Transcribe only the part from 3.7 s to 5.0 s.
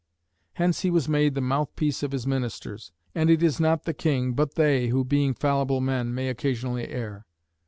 the king, but they,